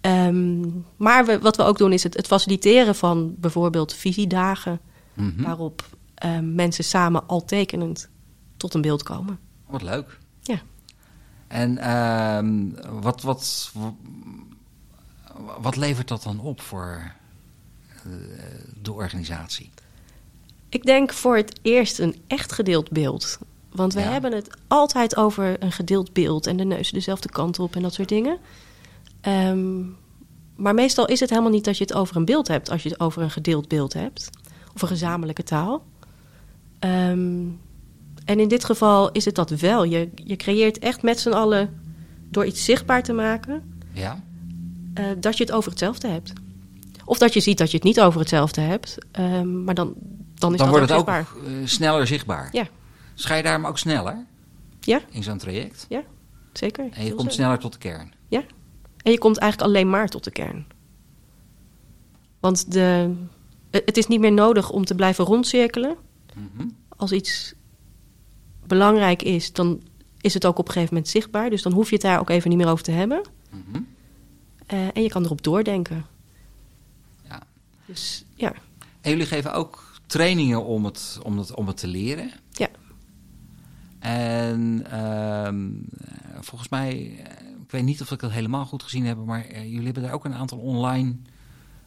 [0.00, 0.60] Ehm,
[0.96, 4.80] maar we, wat we ook doen is het, het faciliteren van bijvoorbeeld visiedagen,
[5.14, 5.42] Mhm.
[5.42, 8.08] waarop ehm, mensen samen al tekenend
[8.56, 9.38] tot een beeld komen.
[9.66, 10.18] Wat leuk.
[10.42, 10.60] Ja.
[11.48, 12.68] En ehm,
[13.00, 13.72] wat, wat,
[15.60, 17.12] wat levert dat dan op voor
[17.88, 18.10] eh,
[18.82, 19.70] de organisatie?
[20.68, 23.38] Ik denk voor het eerst een echt gedeeld beeld.
[23.74, 24.10] Want we Ja.
[24.10, 27.94] hebben het altijd over een gedeeld beeld en de neus dezelfde kant op en dat
[27.94, 28.38] soort dingen.
[29.20, 29.80] Ehm,
[30.56, 32.88] maar meestal is het helemaal niet dat je het over een beeld hebt als je
[32.88, 34.30] het over een gedeeld beeld hebt.
[34.74, 35.84] Of een gezamenlijke taal.
[36.78, 37.44] Ehm,
[38.24, 39.84] en in dit geval is het dat wel.
[39.84, 41.80] Je, je creëert echt met z'n allen
[42.30, 44.22] door iets zichtbaar te maken Ja?
[44.94, 46.32] eh, dat je het over hetzelfde hebt.
[47.04, 48.96] Of dat je ziet dat je het niet over hetzelfde hebt.
[49.12, 49.94] Ehm, maar dan,
[50.34, 51.26] dan is dan dat wordt het ook zichtbaar.
[51.46, 52.48] eh, sneller zichtbaar.
[52.52, 52.66] Ja.
[53.14, 54.26] Ga je daarom ook sneller
[54.80, 55.86] Ja, in zo'n traject?
[55.88, 56.02] ja,
[56.52, 56.84] zeker.
[56.92, 57.32] En je komt zeker.
[57.32, 58.12] sneller tot de kern.
[58.28, 58.42] Ja.
[59.02, 60.66] En je komt eigenlijk alleen maar tot de kern.
[62.40, 63.14] Want de,
[63.70, 65.96] het is niet meer nodig om te blijven rondcirkelen.
[66.34, 66.68] Mhm.
[66.96, 67.54] Als iets
[68.66, 69.82] belangrijk is, dan
[70.20, 71.50] is het ook op een gegeven moment zichtbaar.
[71.50, 73.22] Dus dan hoef je het daar ook even niet meer over te hebben.
[73.50, 73.82] Mhm.
[74.66, 76.04] Eh, en je kan erop doordenken.
[77.28, 77.42] Ja.
[77.86, 78.52] Dus ja,
[79.00, 82.30] En jullie geven ook trainingen om het, om het, om het te leren.
[82.50, 82.68] Ja.
[84.02, 85.68] En ehm,
[86.40, 89.64] volgens mij, eh, ik weet niet of ik dat helemaal goed gezien heb, maar eh,
[89.64, 91.14] jullie hebben daar ook een aantal online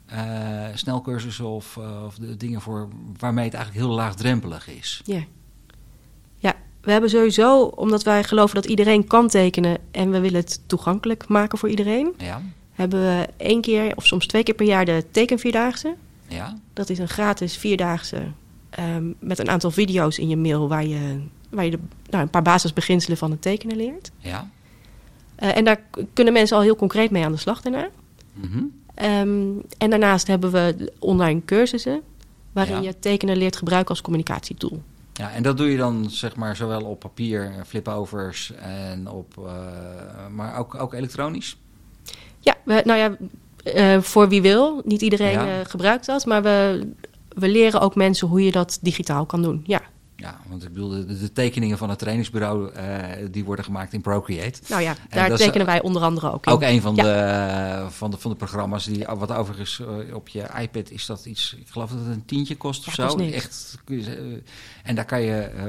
[0.06, 5.02] eh, snelcursussen of, of de dingen voor waarmee het eigenlijk heel laagdrempelig is.
[5.06, 5.24] Ja.
[6.38, 10.62] Ja, we hebben sowieso, omdat wij geloven dat iedereen kan tekenen en we willen het
[10.66, 14.86] toegankelijk maken voor iedereen, Ja, hebben we één keer of soms twee keer per jaar
[14.86, 15.96] de tekenvierdaagse.
[16.28, 18.32] ja, Dat is een gratis vierdaagse
[18.70, 21.22] ehm, met een aantal video's in je mail waar je,
[21.56, 24.12] waar je de, nou, een paar basisbeginselen van het tekenen leert.
[24.18, 24.50] ja.
[25.36, 25.82] Eh, en daar
[26.14, 27.88] kunnen mensen al heel concreet mee aan de slag daarna.
[28.34, 28.64] Mhm.
[28.94, 32.02] Ehm, en daarnaast hebben we online cursussen
[32.52, 32.82] waarin Ja.
[32.82, 34.82] je tekenen leert gebruiken als communicatietool.
[35.14, 39.34] Ja, en dat doe je dan zeg maar zowel op papier, eh, flipovers en op,
[39.38, 39.54] eh,
[40.32, 41.58] maar ook, ook elektronisch.
[42.40, 44.82] Ja, we, nou ja, voor wie wil.
[44.86, 45.64] Niet iedereen Ja.
[45.64, 46.88] gebruikt dat, maar we,
[47.30, 49.64] we leren ook mensen hoe je dat digitaal kan doen.
[49.66, 49.82] Ja,
[50.18, 53.00] Ja, want ik bedoel, de, de tekeningen van het trainingsbureau, eh,
[53.32, 54.60] die worden gemaakt in Procreate.
[54.68, 56.52] nou ja, En daar dat is, tekenen eh, wij onder andere ook in.
[56.52, 57.04] Ook een van, Ja.
[57.84, 61.26] de, van, de, van de programma's die, wat overigens eh, op je iPad is dat
[61.26, 63.26] iets, ik geloof dat het een tientje kost of Ja, kost zo.
[63.26, 63.98] Echt, eh,
[64.84, 65.66] en daar kan je eh,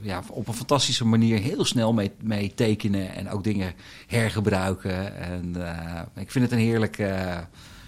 [0.00, 3.74] ja, op een fantastische manier heel snel mee, mee tekenen en ook dingen
[4.06, 5.16] hergebruiken.
[5.20, 7.36] En eh, ik vind het een heerlijk eh,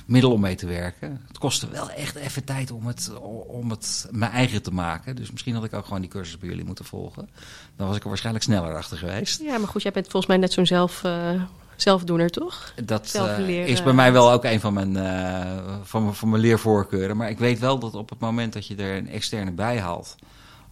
[0.08, 1.20] middel om mee te werken.
[1.28, 3.10] Het kostte wel echt even tijd om het,
[3.46, 5.16] om het mijn eigen te maken.
[5.16, 7.28] Dus misschien had ik ook gewoon die cursus bij jullie moeten volgen.
[7.76, 9.40] Dan was ik er waarschijnlijk sneller achter geweest.
[9.42, 11.42] Ja, maar goed, jij bent volgens mij net zo'n zelf, eh,
[11.76, 12.72] zelfdoener, toch?
[12.84, 16.42] Dat eh, is bij mij wel ook een van mijn, eh, van, mijn- van mijn
[16.42, 17.16] leervoorkeuren.
[17.16, 20.16] Maar ik weet wel dat op het moment dat je er een externe bij haalt...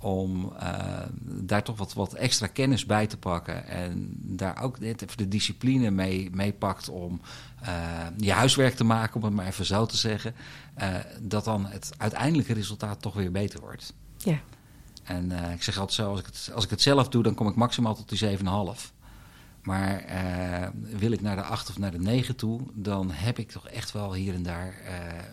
[0.07, 3.67] om eh, daar toch wat, wat extra kennis bij te pakken...
[3.67, 7.21] en daar ook net even de discipline mee, mee pakt om
[7.61, 7.73] eh,
[8.17, 9.17] je huiswerk te maken...
[9.17, 10.35] om het maar even zo te zeggen...
[10.75, 13.95] eh, dat dan het uiteindelijke resultaat toch weer beter wordt.
[14.17, 14.39] Ja.
[15.03, 17.49] En ik zeg altijd zo, als ik, het, als ik het zelf doe, dan kom
[17.49, 18.45] ik maximaal tot die 7,5.
[19.63, 20.05] Maar
[20.97, 23.93] wil ik naar de 8 of naar de 9 toe, dan heb ik toch echt
[23.93, 24.75] wel hier en daar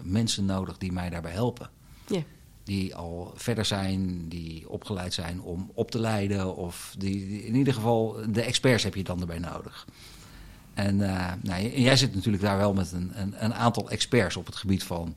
[0.04, 1.70] mensen nodig die mij daarbij helpen.
[2.08, 2.24] Ja.
[2.64, 6.56] Die al verder zijn, die opgeleid zijn om op te leiden.
[6.56, 9.88] Of die, die- in ieder geval, de experts heb je dan erbij nodig.
[10.74, 14.46] En eh, nou, jij zit natuurlijk daar wel met een, een, een aantal experts op
[14.46, 15.16] het gebied van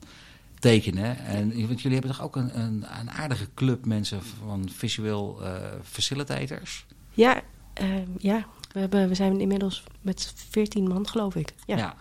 [0.59, 1.19] tekenen.
[1.19, 5.53] En want jullie hebben toch ook een, een, een aardige club mensen van visueel eh,
[5.83, 6.87] facilitators?
[7.11, 7.87] Ja, eh,
[8.19, 8.47] ja.
[8.73, 11.53] We, hebben, we zijn inmiddels met 14 man, geloof ik.
[11.67, 11.97] Ja.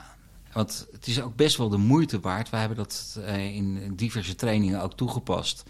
[0.55, 2.49] Want het is ook best wel de moeite waard.
[2.49, 5.63] We hebben dat eh, in diverse trainingen ook toegepast.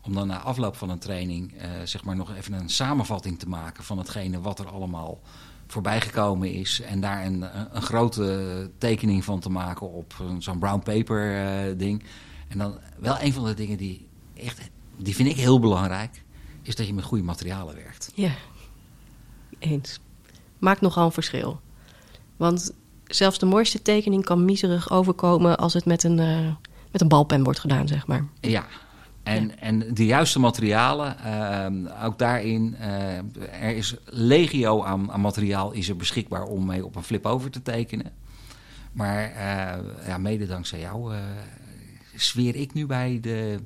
[0.00, 3.48] Om dan na afloop van een training eh, zeg maar nog even een samenvatting te
[3.48, 5.20] maken van hetgene wat er allemaal
[5.66, 6.80] voorbij gekomen is.
[6.80, 7.44] En daar een,
[7.76, 12.04] een grote tekening van te maken op zo'n brown paper eh, ding.
[12.48, 16.24] En dan wel een van de dingen die echt, die vind ik heel belangrijk,
[16.62, 18.12] is dat je met goede materialen werkt.
[18.14, 18.34] Ja,
[19.58, 20.00] eens.
[20.58, 21.60] Maakt nogal een verschil.
[22.36, 22.72] Want
[23.14, 26.48] zelfs de mooiste tekening kan miserig overkomen als het met een, eh,
[26.90, 28.24] met een balpen wordt gedaan, zeg maar.
[28.40, 28.66] Ja.
[29.22, 33.16] En, en de juiste materialen, ehm, ook daarin, eh,
[33.62, 37.62] er is legio aan, aan materiaal is er beschikbaar om mee op een flip-over te
[37.62, 38.12] tekenen.
[38.92, 41.14] Maar eh, ja, mede dankzij jou
[42.14, 43.60] zweer ik nu bij de,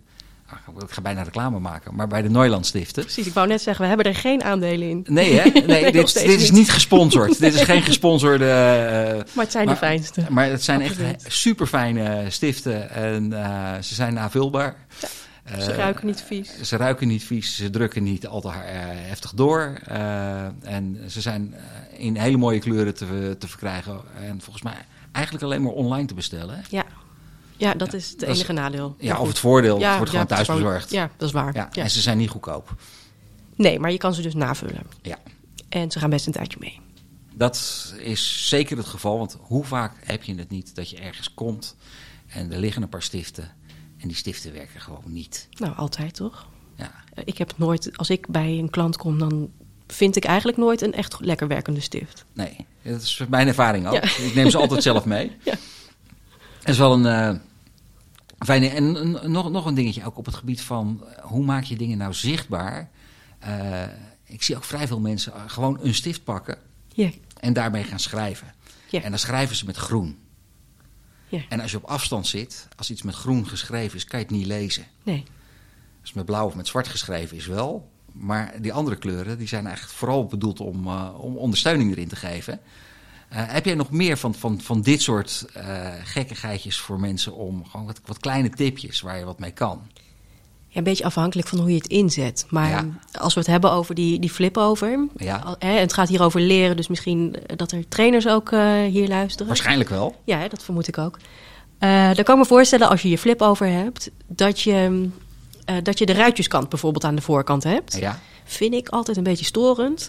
[0.83, 3.03] ik ga bijna reclame maken, maar bij de Neuland Stiften.
[3.03, 5.07] Precies, ik wou net zeggen, we hebben er geen aandelen in.
[5.09, 5.49] Nee, hè?
[5.67, 6.71] Nee, dit, is niet.
[6.71, 7.39] gesponsord.
[7.39, 8.45] dit is geen gesponsorde.
[8.51, 10.25] eh, Maar het zijn maar- de fijnste.
[10.29, 11.25] maar het zijn echt Absoluut.
[11.29, 14.77] super fijne stiften en eh, ze zijn navulbaar.
[15.59, 16.61] Ze Eh, ruiken niet vies.
[16.63, 19.73] Ze ruiken niet vies, ze drukken niet al te heftig door.
[20.63, 21.55] en ze zijn
[21.97, 24.01] in hele mooie kleuren te, te verkrijgen.
[24.27, 24.75] En volgens mij
[25.13, 26.63] eigenlijk alleen maar online te bestellen.
[26.71, 26.85] Ja.
[27.57, 28.97] Ja, dat is het dat is- enige nadeel.
[28.99, 30.91] Ja, of het voordeel, Ja, het wordt gewoon thuis bezorgd.
[30.91, 31.69] Ja, dat is waar.
[31.73, 32.75] En ze zijn niet goedkoop.
[33.55, 34.87] Nee, maar je kan ze dus navullen.
[35.03, 35.19] Ja.
[35.69, 36.81] En ze gaan best een tijdje mee.
[37.35, 41.35] Dat is zeker het geval, want hoe vaak heb je het niet dat je ergens
[41.35, 41.77] komt
[42.27, 43.53] en er liggen een paar stiften
[43.99, 45.49] en die stiften werken gewoon niet.
[45.51, 46.47] Nou, altijd toch?
[46.77, 49.51] Ja, Eh, Ik heb nooit, als ik bij een klant kom, dan
[49.87, 52.25] vind ik eigenlijk nooit een echt lekker werkende stift.
[52.33, 53.93] nee, dat is mijn ervaring ook.
[53.93, 54.03] Ja.
[54.03, 55.37] Ik neem ze altijd zelf mee.
[55.45, 55.55] Ja.
[56.67, 57.35] Het is wel een eh,
[58.39, 58.69] fijne.
[58.69, 61.77] En een- nog, nog een dingetje ook op het gebied van eh, hoe maak je
[61.77, 62.91] dingen nou zichtbaar.
[63.39, 63.83] Eh,
[64.25, 68.55] ik zie ook vrij veel mensen gewoon een stift pakken Ja, en daarmee gaan schrijven.
[68.91, 69.03] Ja.
[69.03, 70.19] En dan schrijven ze met groen.
[71.29, 71.41] ja.
[71.49, 74.35] En als je op afstand zit, als iets met groen geschreven is, kan je het
[74.35, 74.85] niet lezen.
[75.03, 75.25] Nee.
[76.01, 77.91] Als het met blauw of met zwart geschreven is wel.
[78.13, 82.61] Maar die andere kleuren die zijn eigenlijk vooral bedoeld om, om ondersteuning erin te geven.
[83.33, 85.63] Uh, heb jij nog meer van, van, van dit soort uh,
[86.05, 89.81] gekkigheidjes voor mensen om gewoon wat, wat kleine tipjes waar je wat mee kan?
[90.69, 92.47] Ja, een beetje afhankelijk van hoe je het inzet.
[92.49, 92.85] Maar ja.
[93.13, 95.07] als we het hebben over die, die flip-over.
[95.17, 95.57] Ja.
[95.59, 99.47] Hè, het gaat hier over leren, dus misschien dat er trainers ook uh, hier luisteren.
[99.47, 100.17] Waarschijnlijk wel.
[100.25, 101.19] Ja, hè, dat vermoed ik ook.
[101.79, 105.09] Dan kan ik me voorstellen als je je flip-over hebt, dat je,
[105.83, 107.97] dat je de ruitjeskant bijvoorbeeld aan de voorkant hebt.
[107.99, 108.21] Ja.
[108.49, 110.09] Vind ik altijd een beetje storend.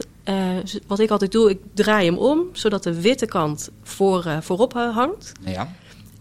[0.87, 5.31] wat ik altijd doe, ik draai hem om, zodat de witte kant voor, voorop hangt.
[5.45, 5.75] Ja.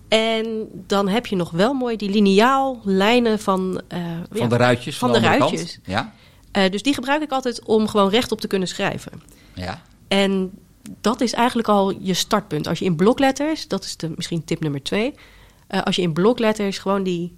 [0.08, 3.80] En dan heb je nog wel mooi die lineaal lijnen van...
[3.92, 3.98] Uh,
[4.30, 4.98] van ja, de ruitjes?
[4.98, 5.80] Van, van de, de ruitjes.
[5.82, 6.12] Kant.
[6.52, 6.68] Ja.
[6.68, 9.12] Dus die gebruik ik altijd om gewoon rechtop te kunnen schrijven.
[9.54, 9.82] Ja.
[10.08, 10.50] En
[11.00, 12.66] dat is eigenlijk al je startpunt.
[12.66, 15.14] Als je in blokletters, dat is de, misschien tip nummer twee...
[15.84, 17.36] Als je in blokletters gewoon die,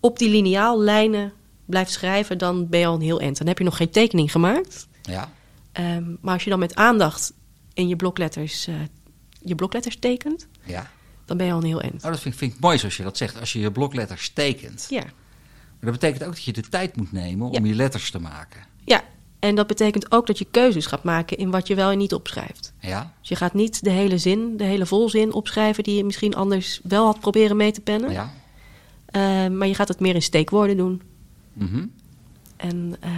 [0.00, 1.32] op die lineaal lijnen
[1.68, 2.38] blijft schrijven...
[2.38, 3.38] dan ben je al een heel eind.
[3.38, 4.88] Dan heb je nog geen tekening gemaakt.
[5.02, 5.30] Ja.
[5.72, 7.32] Um, maar als je dan met aandacht
[7.74, 8.68] in je blokletters,
[9.42, 10.46] je blokletters tekent...
[10.64, 10.90] Ja
[11.28, 12.04] dan ben je al een heel eind.
[12.04, 13.40] Oh, dat vind, vind, ik mooi zoals je dat zegt.
[13.40, 14.86] Als je je blokletters tekent.
[14.90, 15.02] Ja.
[15.02, 18.60] Maar dat betekent ook dat je de tijd moet nemen om je letters te maken.
[18.84, 19.02] Ja,
[19.38, 22.14] en dat betekent ook dat je keuzes gaat maken in wat je wel en niet
[22.14, 22.72] opschrijft.
[22.80, 23.14] Ja.
[23.20, 26.80] Dus je gaat niet de hele zin, de hele volzin opschrijven die je misschien anders
[26.82, 28.12] wel had proberen mee te pennen.
[28.12, 28.32] Ja.
[29.12, 31.02] Uh, maar je gaat het meer in steekwoorden doen.
[31.58, 31.92] Mm -hmm.
[32.56, 33.10] En uh,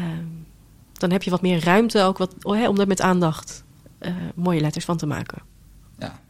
[0.93, 3.65] dan heb je wat meer ruimte ook wat, oh, hè, om er met aandacht
[4.01, 5.43] uh, mooie letters van te maken.
[5.99, 6.21] Ja.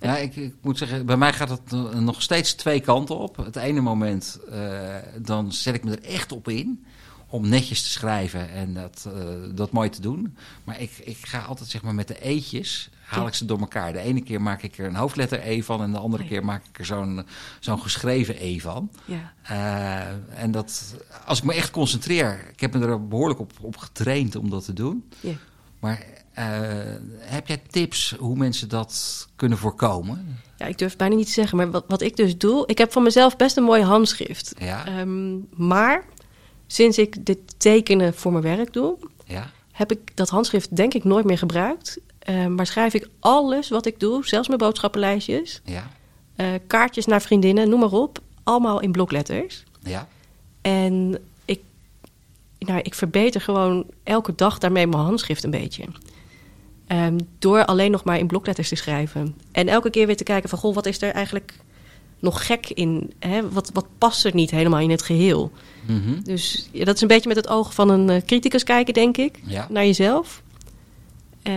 [0.00, 3.36] Ja, ik, ik, moet zeggen, bij mij gaat het nog steeds twee kanten op.
[3.36, 6.84] Het ene moment, uh, dan zet ik me er echt op in
[7.28, 9.22] om netjes te schrijven en dat, uh,
[9.54, 10.36] dat mooi te doen.
[10.64, 13.92] Maar ik, ik ga altijd zeg maar met de eetjes, haal ik ze door elkaar.
[13.92, 16.64] De ene keer maak ik er een hoofdletter E van en de andere keer maak
[16.72, 17.26] ik er zo'n
[17.60, 18.90] zo'n geschreven E van.
[19.04, 19.32] Ja.
[19.50, 20.94] Uh, en dat,
[21.26, 24.64] als ik me echt concentreer, ik heb me er behoorlijk op, op getraind om dat
[24.64, 25.08] te doen.
[25.20, 25.32] Ja.
[25.78, 26.04] Maar
[26.38, 26.44] uh,
[27.18, 30.38] heb jij tips hoe mensen dat kunnen voorkomen?
[30.56, 32.66] Ja, ik durf bijna niet te zeggen, maar wat, wat ik dus doe...
[32.66, 34.54] Ik heb van mezelf best een mooi handschrift.
[34.58, 35.00] Ja.
[35.00, 36.04] Um, maar
[36.66, 38.96] sinds ik dit tekenen voor mijn werk doe...
[39.24, 39.50] Ja.
[39.72, 41.98] heb ik dat handschrift denk ik nooit meer gebruikt.
[42.30, 45.60] Uh, maar schrijf ik alles wat ik doe, zelfs mijn boodschappenlijstjes...
[45.64, 45.90] Ja.
[46.36, 48.18] Uh, kaartjes naar vriendinnen, noem maar op.
[48.42, 49.64] Allemaal in blokletters.
[49.82, 50.08] Ja.
[50.60, 51.60] En ik,
[52.58, 55.84] nou, ik verbeter gewoon elke dag daarmee mijn handschrift een beetje...
[56.92, 59.36] Um, door alleen nog maar in blokletters te schrijven.
[59.52, 60.58] En elke keer weer te kijken van...
[60.58, 61.58] goh, wat is er eigenlijk
[62.18, 63.12] nog gek in?
[63.18, 63.50] Hè?
[63.50, 65.52] Wat, wat past er niet helemaal in het geheel?
[65.86, 66.24] Mm -hmm.
[66.24, 69.16] Dus ja, dat is een beetje met het oog van een uh, criticus kijken, denk
[69.16, 69.40] ik.
[69.44, 69.66] Ja.
[69.70, 70.42] Naar jezelf.
[71.42, 71.54] Uh,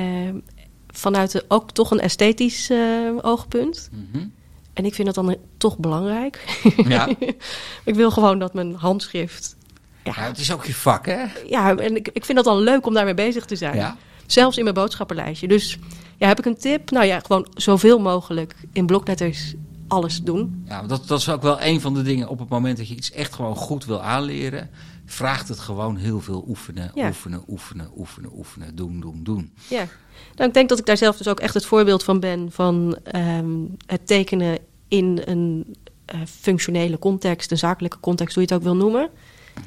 [0.91, 3.89] vanuit de, ook toch een esthetisch uh, oogpunt.
[3.91, 4.33] Mm -hmm.
[4.73, 6.61] En ik vind dat dan toch belangrijk.
[6.87, 7.07] Ja.
[7.91, 9.55] ik wil gewoon dat mijn handschrift...
[10.03, 11.23] Ja, ja, het is ook je vak, hè?
[11.47, 13.75] Ja, en ik, ik vind dat dan leuk om daarmee bezig te zijn.
[13.75, 13.97] Ja.
[14.25, 15.47] Zelfs in mijn boodschappenlijstje.
[15.47, 15.77] Dus
[16.17, 16.91] ja, heb ik een tip?
[16.91, 19.53] Nou ja, gewoon zoveel mogelijk in blokletters
[19.87, 20.63] alles doen.
[20.67, 22.27] Ja, dat, dat is ook wel een van de dingen.
[22.27, 24.69] Op het moment dat je iets echt gewoon goed wil aanleren,
[25.11, 27.07] vraagt het gewoon heel veel oefenen, ja.
[27.07, 29.53] oefenen, oefenen, oefenen, oefenen, doen, doen, doen.
[29.67, 29.87] Ja,
[30.35, 32.97] nou, ik denk dat ik daar zelf dus ook echt het voorbeeld van ben van
[33.15, 35.75] um, het tekenen in een
[36.13, 39.09] uh, functionele context, een zakelijke context, hoe je het ook wil noemen.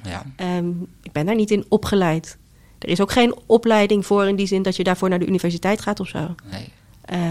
[0.03, 0.57] Ja.
[0.57, 2.37] Um, ik ben daar niet in opgeleid.
[2.79, 5.81] Er is ook geen opleiding voor in die zin dat je daarvoor naar de universiteit
[5.81, 6.35] gaat of zo.
[6.51, 6.73] Nee.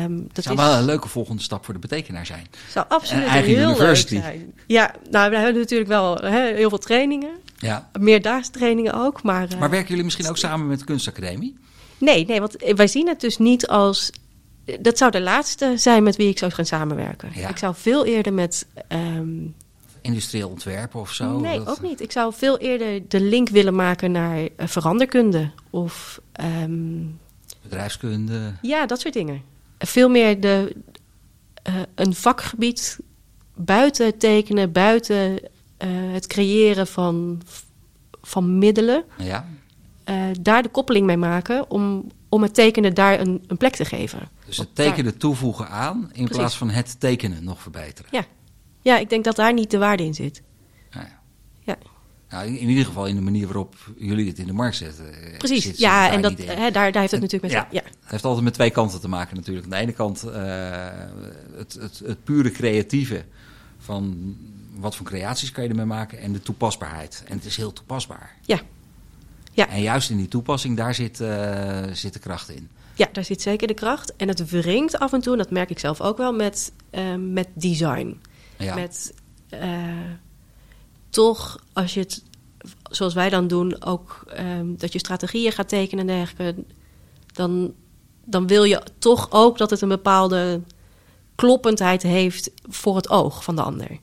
[0.04, 2.48] Um, dat zou is, wel een leuke volgende stap voor de betekenaar zijn.
[2.70, 4.14] Zou absoluut Een eigen heel university.
[4.14, 4.54] leuk zijn.
[4.68, 7.30] Ja, nou, we hebben natuurlijk wel hè, heel veel trainingen.
[7.64, 7.90] Ja.
[8.00, 9.24] Meerdaagse trainingen ook.
[9.24, 11.58] Maar, uh, maar werken jullie misschien ook samen met de kunstacademie?
[11.98, 14.12] Nee, nee, want wij zien het dus niet als...
[14.80, 17.30] Dat zou de laatste zijn met wie ik zou gaan samenwerken.
[17.34, 17.50] Ja.
[17.50, 18.66] Ik zou veel eerder met...
[18.90, 19.56] Um,
[20.02, 21.40] industrieel ontwerpen of zo?
[21.40, 21.68] Nee, dat...
[21.68, 22.02] ook niet.
[22.02, 26.22] Ik zou veel eerder de link willen maken naar uh, veranderkunde of...
[26.64, 27.20] Um,
[27.62, 28.54] Bedrijfskunde?
[28.62, 29.42] Ja, dat soort dingen.
[29.78, 30.76] Veel meer de,
[31.68, 33.00] uh, een vakgebied
[33.56, 35.40] buiten tekenen, buiten
[35.90, 37.42] het creëren van,
[38.22, 39.04] van middelen.
[39.18, 39.48] Ja.
[40.10, 43.86] Uh, daar de koppeling mee maken om, om het tekenen daar een, een plek te
[43.86, 44.30] geven.
[44.46, 45.18] Dus het tekenen daar...
[45.18, 46.38] toevoegen aan in Precies.
[46.38, 48.10] plaats van het tekenen nog verbeteren.
[48.12, 48.26] Ja.
[48.82, 50.42] ja, ik denk dat daar niet de waarde in zit.
[50.92, 51.20] Ja.
[51.60, 51.78] ja.
[52.30, 55.06] Nou, in ieder geval in de manier waarop jullie het in de markt zetten.
[55.38, 57.52] Precies, zit, ja, en dat, daar, daar heeft het en, natuurlijk met...
[57.52, 59.66] Ja, ja, Het heeft altijd met twee kanten te maken natuurlijk.
[59.66, 60.32] Aan de ene kant uh,
[61.56, 63.26] het, het, het pure creatieve
[63.78, 64.36] van
[64.76, 67.24] wat voor creaties kan je ermee maken en de toepasbaarheid.
[67.28, 68.36] En het is heel toepasbaar.
[68.42, 68.62] Ja.
[69.52, 69.68] ja.
[69.68, 72.70] En juist in die toepassing, daar zit, uh, zit de kracht in.
[72.96, 74.16] Ja, daar zit zeker de kracht.
[74.16, 77.16] En het wringt af en toe, en dat merk ik zelf ook wel, met, uh,
[77.16, 78.22] met design.
[78.58, 78.76] Ja.
[78.76, 79.14] Met
[81.10, 82.24] toch, als je het,
[82.84, 86.64] zoals wij dan doen, ook um, dat je strategieën gaat tekenen en dergelijke,
[87.34, 87.74] dan
[88.26, 90.62] dan wil je toch ook dat het een bepaalde
[91.36, 94.00] kloppendheid heeft voor het oog van de ander.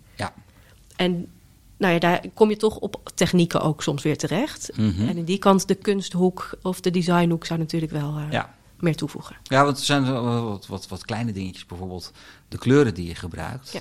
[1.01, 1.29] En
[1.77, 4.71] nou ja, daar kom je toch op technieken ook soms weer terecht.
[4.77, 5.09] Mhm.
[5.09, 8.55] En in die kant de kunsthoek of de designhoek zou natuurlijk wel eh, Ja.
[8.79, 9.37] meer toevoegen.
[9.43, 11.67] Ja, want er zijn wat, wat, wat kleine dingetjes.
[11.67, 12.13] Bijvoorbeeld
[12.49, 13.73] de kleuren die je gebruikt.
[13.73, 13.81] Ja.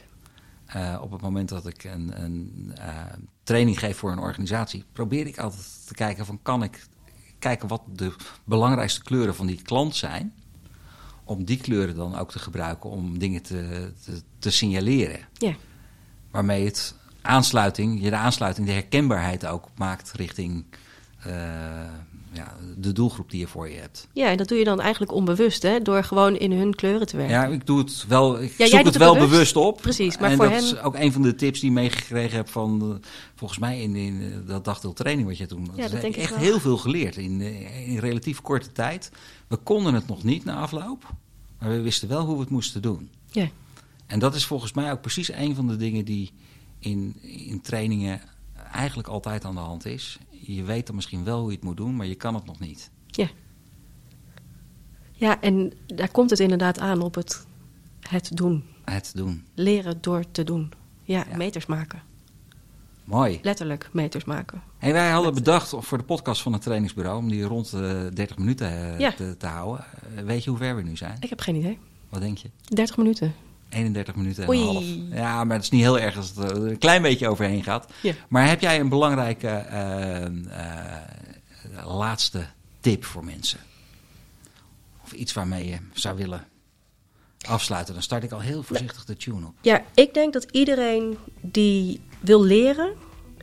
[0.66, 2.94] Eh, op het moment dat ik een, een eh,
[3.44, 6.88] training geef voor een organisatie, probeer ik altijd te kijken van kan ik
[7.40, 10.34] kijken wat de belangrijkste kleuren van die klant zijn.
[11.24, 15.20] Om die kleuren dan ook te gebruiken om dingen te, te, te signaleren.
[15.34, 15.54] Ja,
[16.32, 20.66] Waarmee het aansluiting, je de aansluiting, de herkenbaarheid ook maakt richting
[21.20, 21.34] eh,
[22.32, 24.08] ja, de doelgroep die je voor je hebt.
[24.14, 25.80] ja en dat doe je dan eigenlijk onbewust, hè?
[25.82, 27.36] door gewoon in hun kleuren te werken.
[27.36, 28.42] Ja, ik doe het wel.
[28.42, 29.32] Ik jij zoek het wel bewust.
[29.32, 29.82] bewust op.
[29.82, 32.38] Precies, maar en voor dat hen- is ook een van de tips die ik meegekregen
[32.38, 33.02] heb van
[33.36, 35.66] volgens mij in, in eh, dat dagdeel training wat je toen.
[35.76, 36.40] dat heb denk ik echt wel.
[36.40, 39.12] heel veel geleerd in, eh, in relatief korte tijd.
[39.48, 41.14] We konden het nog niet na afloop,
[41.60, 43.10] maar we wisten wel hoe we het moesten doen.
[43.32, 43.48] Ja.
[44.06, 46.32] En dat is volgens mij ook precies een van de dingen die
[46.80, 48.22] in, in trainingen
[48.72, 50.20] eigenlijk altijd aan de hand is.
[50.30, 52.60] Je weet dan misschien wel hoe je het moet doen, maar je kan het nog
[52.60, 52.92] niet.
[53.08, 53.28] Ja.
[55.12, 57.46] Ja, en daar komt het inderdaad aan op het,
[58.10, 58.64] het doen.
[58.84, 59.46] Het doen.
[59.54, 60.72] Leren door te doen.
[61.04, 61.38] Ja, Ja.
[61.38, 62.02] meters maken.
[63.04, 63.40] Mooi.
[63.42, 64.62] Letterlijk meters maken.
[64.78, 68.38] Hey, wij hadden bedacht voor de podcast van het trainingsbureau om die rond de 30
[68.38, 69.12] minuten eh, Ja.
[69.12, 69.86] te, te houden.
[70.16, 71.18] Eh, weet je hoe ver we nu zijn?
[71.20, 71.78] Ik heb geen idee.
[72.10, 72.50] Wat denk je?
[72.64, 73.34] 30 minuten.
[73.70, 74.60] 31 minuten en Oei.
[74.60, 74.86] een half.
[75.12, 77.92] Ja, maar het is niet heel erg als het er een klein beetje overheen gaat.
[78.02, 78.14] Ja.
[78.30, 80.32] Maar heb jij een belangrijke eh, eh,
[81.86, 82.46] laatste
[82.80, 83.60] tip voor mensen?
[85.04, 86.48] Of iets waarmee je zou willen
[87.48, 87.94] afsluiten?
[87.94, 89.54] Dan start ik al heel voorzichtig de tune op.
[89.62, 92.94] Ja, ik denk dat iedereen die wil leren,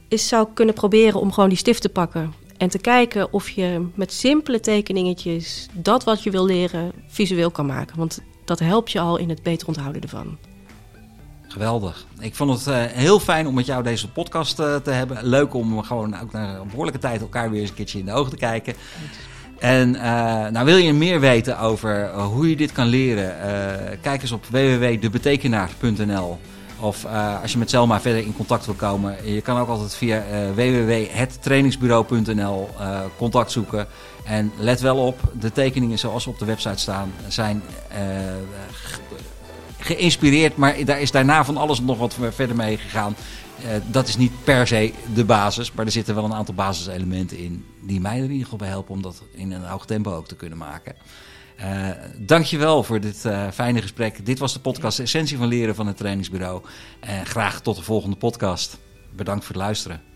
[0.08, 2.34] is zou kunnen proberen om gewoon die stift te pakken.
[2.56, 7.66] En te kijken of je met simpele tekeningetjes dat wat je wil leren visueel kan
[7.66, 7.96] maken.
[7.96, 10.36] Want dat helpt je al in het beter onthouden ervan.
[11.48, 12.06] Geweldig.
[12.18, 15.18] Ik vond het eh, heel fijn om met jou deze podcast eh, te hebben.
[15.26, 18.12] Leuk om gewoon ook na een behoorlijke tijd elkaar weer eens een keertje in de
[18.12, 18.74] ogen te kijken.
[19.58, 20.02] En eh,
[20.50, 23.34] nou wil je meer weten over hoe je dit kan leren?
[24.00, 26.38] kijk eens op www.debetekenaar.nl
[26.80, 29.94] of eh, als je met Selma verder in contact wil komen, je kan ook altijd
[29.94, 33.86] via eh www.hettrainingsbureau.nl eh, contact zoeken.
[34.24, 37.62] En let wel op, de tekeningen zoals ze op de website staan zijn
[38.72, 39.00] ge-
[39.78, 43.16] geïnspireerd, maar daar is daarna van alles nog wat verder mee gegaan.
[43.86, 47.64] Dat is niet per se de basis, maar er zitten wel een aantal basiselementen in
[47.80, 50.28] die mij er in ieder geval bij helpen om dat in een hoog tempo ook
[50.28, 50.94] te kunnen maken.
[51.56, 54.26] Eh dankjewel voor dit eh, fijne gesprek.
[54.26, 56.62] Dit was de podcast Essentie van Leren van het Trainingsbureau.
[57.00, 58.78] En graag tot de volgende podcast.
[59.16, 60.15] Bedankt voor het luisteren.